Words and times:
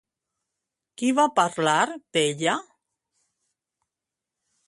Qui 1.01 1.11
va 1.19 1.25
parlar 1.39 1.75
d'ella? 2.17 2.57